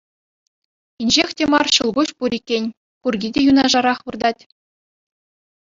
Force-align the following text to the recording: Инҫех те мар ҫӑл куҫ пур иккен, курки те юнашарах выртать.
Инҫех 1.05 1.35
те 1.41 1.47
мар 1.55 1.67
ҫӑл 1.75 1.89
куҫ 1.99 2.11
пур 2.23 2.31
иккен, 2.39 2.65
курки 3.05 3.29
те 3.37 3.41
юнашарах 3.51 3.99
выртать. 4.11 4.41